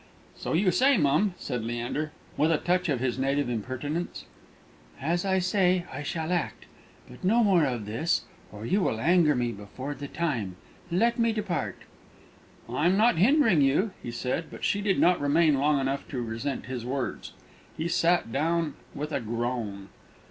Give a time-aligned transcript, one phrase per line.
[0.35, 4.25] "So you say, mum!" said Leander, with a touch of his native impertinence.
[4.99, 6.65] "As I say, I shall act;
[7.07, 10.55] but no more of this, or you will anger me before the time.
[10.91, 11.81] Let me depart."
[12.67, 16.65] "I'm not hindering you," he said; but she did not remain long enough to resent
[16.65, 17.33] his words.
[17.77, 19.89] He sat down with a groan.